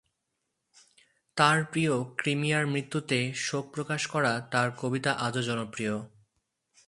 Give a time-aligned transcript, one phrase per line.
[1.37, 5.95] তাঁর প্রিয় ক্রিমিয়ার মৃত্যুতে শোক প্রকাশ করা তাঁর কবিতা আজও জনপ্রিয়।